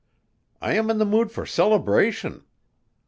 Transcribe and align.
I 0.61 0.73
am 0.73 0.89
in 0.89 0.97
the 0.97 1.05
mood 1.05 1.31
for 1.31 1.45
celebration. 1.45 2.43